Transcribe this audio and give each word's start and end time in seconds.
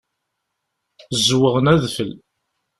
Zzewɣen 1.17 1.71
adfel. 1.73 2.11